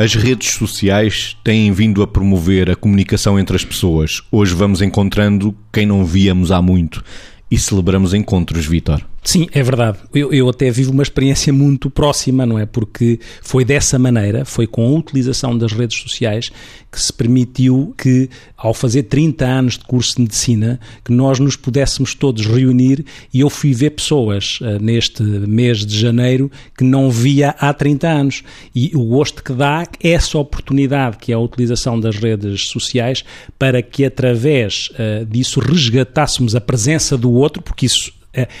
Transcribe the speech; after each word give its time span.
As 0.00 0.14
redes 0.14 0.52
sociais 0.52 1.36
têm 1.44 1.70
vindo 1.72 2.02
a 2.02 2.06
promover 2.06 2.70
a 2.70 2.74
comunicação 2.74 3.38
entre 3.38 3.54
as 3.54 3.66
pessoas. 3.66 4.22
Hoje 4.32 4.54
vamos 4.54 4.80
encontrando 4.80 5.54
quem 5.70 5.84
não 5.84 6.06
víamos 6.06 6.50
há 6.50 6.62
muito 6.62 7.04
e 7.50 7.58
celebramos 7.58 8.14
encontros, 8.14 8.64
Vitor. 8.64 9.02
Sim, 9.22 9.46
é 9.52 9.62
verdade. 9.62 9.98
Eu, 10.14 10.32
eu, 10.32 10.48
até 10.48 10.70
vivo 10.70 10.92
uma 10.92 11.02
experiência 11.02 11.52
muito 11.52 11.90
próxima, 11.90 12.46
não 12.46 12.58
é? 12.58 12.64
Porque 12.64 13.20
foi 13.42 13.66
dessa 13.66 13.98
maneira, 13.98 14.46
foi 14.46 14.66
com 14.66 14.86
a 14.86 14.98
utilização 14.98 15.56
das 15.56 15.72
redes 15.72 15.98
sociais 16.00 16.50
que 16.90 17.00
se 17.00 17.12
permitiu 17.12 17.94
que, 17.98 18.30
ao 18.56 18.72
fazer 18.72 19.04
30 19.04 19.44
anos 19.44 19.78
de 19.78 19.84
curso 19.84 20.16
de 20.16 20.22
medicina, 20.22 20.80
que 21.04 21.12
nós 21.12 21.38
nos 21.38 21.54
pudéssemos 21.54 22.14
todos 22.14 22.46
reunir 22.46 23.04
e 23.32 23.40
eu 23.40 23.50
fui 23.50 23.74
ver 23.74 23.90
pessoas 23.90 24.58
uh, 24.60 24.82
neste 24.82 25.22
mês 25.22 25.84
de 25.84 25.98
janeiro 25.98 26.50
que 26.76 26.82
não 26.82 27.10
via 27.10 27.50
há 27.58 27.72
30 27.74 28.08
anos. 28.08 28.42
E 28.74 28.90
o 28.94 29.04
gosto 29.04 29.44
que 29.44 29.52
dá 29.52 29.86
essa 30.02 30.38
oportunidade 30.38 31.18
que 31.18 31.30
é 31.30 31.34
a 31.34 31.38
utilização 31.38 32.00
das 32.00 32.16
redes 32.16 32.68
sociais 32.68 33.22
para 33.58 33.82
que, 33.82 34.02
através 34.04 34.88
uh, 34.92 35.26
disso, 35.26 35.60
resgatássemos 35.60 36.56
a 36.56 36.60
presença 36.60 37.18
do 37.18 37.30
outro, 37.30 37.62
porque 37.62 37.84
isso 37.84 38.18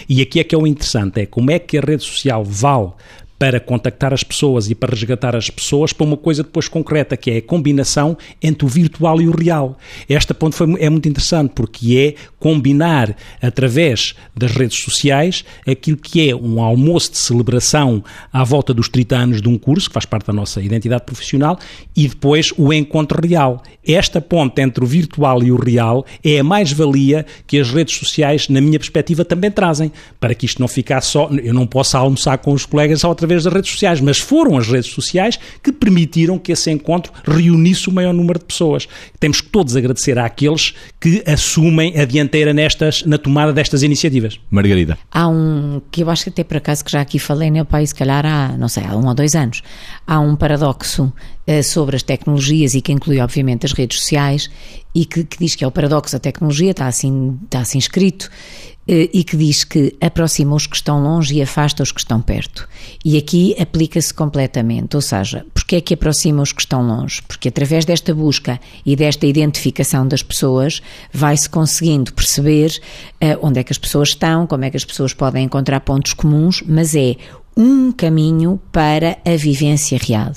e 0.08 0.20
aqui 0.20 0.40
é 0.40 0.44
que 0.44 0.54
é 0.54 0.58
o 0.58 0.66
interessante, 0.66 1.20
é 1.20 1.26
como 1.26 1.50
é 1.50 1.58
que 1.58 1.78
a 1.78 1.80
rede 1.80 2.02
social 2.02 2.44
vale 2.44 2.92
para 3.40 3.58
contactar 3.58 4.12
as 4.12 4.22
pessoas 4.22 4.68
e 4.68 4.74
para 4.74 4.90
resgatar 4.90 5.34
as 5.34 5.48
pessoas 5.48 5.94
para 5.94 6.04
uma 6.04 6.16
coisa 6.18 6.42
depois 6.42 6.68
concreta, 6.68 7.16
que 7.16 7.30
é 7.30 7.36
a 7.38 7.42
combinação 7.42 8.14
entre 8.42 8.66
o 8.66 8.68
virtual 8.68 9.18
e 9.18 9.26
o 9.26 9.34
real. 9.34 9.78
Esta 10.06 10.34
ponto 10.34 10.54
foi, 10.54 10.76
é 10.78 10.90
muito 10.90 11.08
interessante 11.08 11.52
porque 11.54 11.96
é 11.96 12.20
combinar 12.38 13.16
através 13.40 14.14
das 14.36 14.52
redes 14.52 14.78
sociais 14.80 15.42
aquilo 15.66 15.96
que 15.96 16.28
é 16.28 16.36
um 16.36 16.62
almoço 16.62 17.12
de 17.12 17.16
celebração 17.16 18.04
à 18.30 18.44
volta 18.44 18.74
dos 18.74 18.90
30 18.90 19.16
anos 19.16 19.40
de 19.40 19.48
um 19.48 19.56
curso, 19.56 19.88
que 19.88 19.94
faz 19.94 20.04
parte 20.04 20.26
da 20.26 20.34
nossa 20.34 20.60
identidade 20.60 21.04
profissional, 21.04 21.58
e 21.96 22.06
depois 22.08 22.52
o 22.58 22.70
encontro 22.74 23.26
real. 23.26 23.62
Esta 23.82 24.20
ponte 24.20 24.60
entre 24.60 24.84
o 24.84 24.86
virtual 24.86 25.42
e 25.42 25.50
o 25.50 25.56
real 25.56 26.04
é 26.22 26.40
a 26.40 26.44
mais-valia 26.44 27.24
que 27.46 27.58
as 27.58 27.70
redes 27.70 27.96
sociais, 27.96 28.50
na 28.50 28.60
minha 28.60 28.78
perspectiva, 28.78 29.24
também 29.24 29.50
trazem, 29.50 29.90
para 30.18 30.34
que 30.34 30.44
isto 30.44 30.60
não 30.60 30.68
ficasse 30.68 31.12
só. 31.12 31.30
Eu 31.42 31.54
não 31.54 31.66
posso 31.66 31.96
almoçar 31.96 32.36
com 32.36 32.52
os 32.52 32.66
colegas 32.66 33.02
outra 33.02 33.29
através 33.29 33.29
das 33.36 33.52
redes 33.52 33.70
sociais, 33.70 34.00
mas 34.00 34.18
foram 34.18 34.56
as 34.56 34.68
redes 34.68 34.90
sociais 34.90 35.38
que 35.62 35.72
permitiram 35.72 36.38
que 36.38 36.52
esse 36.52 36.70
encontro 36.70 37.12
reunisse 37.24 37.88
o 37.88 37.92
maior 37.92 38.12
número 38.12 38.38
de 38.38 38.44
pessoas. 38.44 38.88
Temos 39.18 39.40
que 39.40 39.48
todos 39.48 39.76
agradecer 39.76 40.18
àqueles 40.18 40.74
que 41.00 41.22
assumem 41.26 41.98
a 41.98 42.04
dianteira 42.04 42.52
nestas, 42.52 43.04
na 43.04 43.18
tomada 43.18 43.52
destas 43.52 43.82
iniciativas. 43.82 44.38
Margarida. 44.50 44.98
Há 45.10 45.28
um, 45.28 45.80
que 45.90 46.02
eu 46.02 46.10
acho 46.10 46.24
que 46.24 46.30
até 46.30 46.44
por 46.44 46.56
acaso 46.56 46.84
que 46.84 46.92
já 46.92 47.00
aqui 47.00 47.18
falei, 47.18 47.50
né, 47.50 47.64
pai, 47.64 47.86
se 47.86 47.94
calhar 47.94 48.24
há, 48.26 48.56
não 48.56 48.68
sei, 48.68 48.84
há 48.84 48.96
um 48.96 49.06
ou 49.06 49.14
dois 49.14 49.34
anos, 49.34 49.62
há 50.06 50.18
um 50.20 50.36
paradoxo 50.36 51.12
uh, 51.46 51.62
sobre 51.62 51.96
as 51.96 52.02
tecnologias 52.02 52.74
e 52.74 52.80
que 52.80 52.92
inclui, 52.92 53.20
obviamente, 53.20 53.66
as 53.66 53.72
redes 53.72 54.00
sociais 54.00 54.50
e 54.94 55.04
que, 55.04 55.24
que 55.24 55.38
diz 55.38 55.54
que 55.54 55.64
é 55.64 55.66
o 55.66 55.70
paradoxo 55.70 56.12
da 56.12 56.18
tecnologia, 56.18 56.72
está 56.72 56.86
assim, 56.86 57.38
está 57.44 57.60
assim 57.60 57.78
escrito, 57.78 58.28
eh, 58.28 58.79
e 58.92 59.22
que 59.22 59.36
diz 59.36 59.62
que 59.64 59.94
aproxima 60.00 60.54
os 60.54 60.66
que 60.66 60.74
estão 60.74 61.02
longe 61.02 61.34
e 61.34 61.42
afasta 61.42 61.82
os 61.82 61.92
que 61.92 62.00
estão 62.00 62.20
perto. 62.20 62.68
E 63.04 63.16
aqui 63.16 63.54
aplica-se 63.60 64.12
completamente, 64.12 64.96
ou 64.96 65.02
seja, 65.02 65.46
porque 65.54 65.76
é 65.76 65.80
que 65.80 65.94
aproxima 65.94 66.42
os 66.42 66.52
que 66.52 66.60
estão 66.60 66.86
longe? 66.86 67.22
Porque 67.22 67.48
através 67.48 67.84
desta 67.84 68.14
busca 68.14 68.60
e 68.84 68.96
desta 68.96 69.26
identificação 69.26 70.06
das 70.06 70.22
pessoas 70.22 70.82
vai-se 71.12 71.48
conseguindo 71.48 72.12
perceber 72.12 72.80
uh, 73.22 73.38
onde 73.46 73.60
é 73.60 73.62
que 73.62 73.72
as 73.72 73.78
pessoas 73.78 74.10
estão, 74.10 74.46
como 74.46 74.64
é 74.64 74.70
que 74.70 74.76
as 74.76 74.84
pessoas 74.84 75.14
podem 75.14 75.44
encontrar 75.44 75.80
pontos 75.80 76.12
comuns, 76.12 76.62
mas 76.66 76.94
é 76.94 77.16
um 77.56 77.92
caminho 77.92 78.60
para 78.72 79.18
a 79.24 79.36
vivência 79.36 79.98
real. 79.98 80.32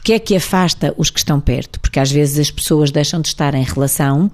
Porque 0.00 0.14
é 0.14 0.18
que 0.18 0.34
afasta 0.34 0.94
os 0.96 1.10
que 1.10 1.18
estão 1.18 1.38
perto? 1.38 1.78
Porque 1.78 2.00
às 2.00 2.10
vezes 2.10 2.38
as 2.38 2.50
pessoas 2.50 2.90
deixam 2.90 3.20
de 3.20 3.28
estar 3.28 3.54
em 3.54 3.62
relação 3.62 4.32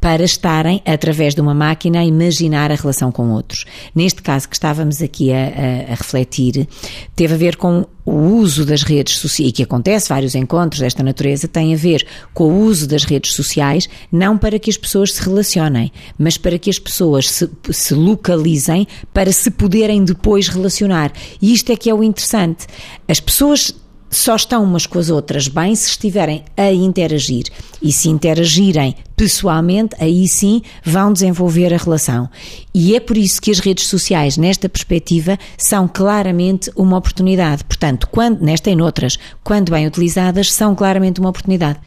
para 0.00 0.22
estarem, 0.22 0.80
através 0.86 1.34
de 1.34 1.40
uma 1.40 1.52
máquina, 1.52 1.98
a 1.98 2.04
imaginar 2.04 2.70
a 2.70 2.76
relação 2.76 3.10
com 3.10 3.32
outros. 3.32 3.64
Neste 3.92 4.22
caso 4.22 4.48
que 4.48 4.54
estávamos 4.54 5.02
aqui 5.02 5.32
a, 5.32 5.38
a, 5.38 5.92
a 5.92 5.94
refletir, 5.96 6.68
teve 7.16 7.34
a 7.34 7.36
ver 7.36 7.56
com 7.56 7.84
o 8.06 8.12
uso 8.12 8.64
das 8.64 8.84
redes 8.84 9.18
sociais, 9.18 9.50
e 9.50 9.52
que 9.52 9.64
acontece, 9.64 10.08
vários 10.08 10.36
encontros 10.36 10.80
desta 10.80 11.02
natureza, 11.02 11.48
tem 11.48 11.74
a 11.74 11.76
ver 11.76 12.06
com 12.32 12.44
o 12.44 12.60
uso 12.62 12.86
das 12.86 13.02
redes 13.02 13.32
sociais, 13.32 13.88
não 14.12 14.38
para 14.38 14.56
que 14.60 14.70
as 14.70 14.76
pessoas 14.76 15.14
se 15.14 15.20
relacionem, 15.20 15.90
mas 16.16 16.38
para 16.38 16.60
que 16.60 16.70
as 16.70 16.78
pessoas 16.78 17.28
se, 17.28 17.50
se 17.72 17.92
localizem 17.92 18.86
para 19.12 19.32
se 19.32 19.50
poderem 19.50 20.04
depois 20.04 20.46
relacionar. 20.46 21.12
E 21.42 21.52
isto 21.52 21.72
é 21.72 21.76
que 21.76 21.90
é 21.90 21.94
o 21.94 22.04
interessante. 22.04 22.68
As 23.08 23.18
pessoas 23.18 23.74
só 24.10 24.36
estão 24.36 24.62
umas 24.64 24.86
com 24.86 24.98
as 24.98 25.10
outras 25.10 25.48
bem 25.48 25.74
se 25.74 25.90
estiverem 25.90 26.44
a 26.56 26.72
interagir. 26.72 27.44
E 27.82 27.92
se 27.92 28.08
interagirem 28.08 28.96
pessoalmente, 29.16 29.96
aí 30.00 30.26
sim 30.28 30.62
vão 30.84 31.12
desenvolver 31.12 31.72
a 31.74 31.76
relação. 31.76 32.28
E 32.74 32.94
é 32.94 33.00
por 33.00 33.16
isso 33.16 33.40
que 33.40 33.50
as 33.50 33.58
redes 33.58 33.86
sociais, 33.86 34.36
nesta 34.36 34.68
perspectiva, 34.68 35.38
são 35.56 35.88
claramente 35.88 36.70
uma 36.76 36.96
oportunidade. 36.96 37.64
Portanto, 37.64 38.08
quando, 38.10 38.40
nesta 38.40 38.70
e 38.70 38.76
noutras, 38.76 39.18
quando 39.42 39.70
bem 39.70 39.86
utilizadas, 39.86 40.52
são 40.52 40.74
claramente 40.74 41.20
uma 41.20 41.30
oportunidade. 41.30 41.78